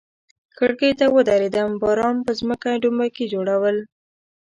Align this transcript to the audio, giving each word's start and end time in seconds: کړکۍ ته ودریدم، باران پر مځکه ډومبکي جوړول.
کړکۍ 0.57 0.91
ته 0.99 1.05
ودریدم، 1.15 1.69
باران 1.81 2.15
پر 2.25 2.35
مځکه 2.47 2.69
ډومبکي 2.81 3.25
جوړول. 3.33 3.77